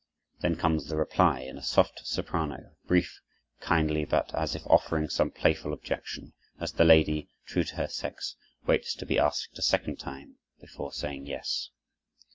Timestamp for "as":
4.33-4.55, 6.59-6.71